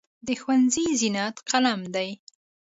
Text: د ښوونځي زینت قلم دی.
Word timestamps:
د 0.27 0.29
ښوونځي 0.41 0.85
زینت 0.99 1.35
قلم 1.49 1.81
دی. 1.95 2.09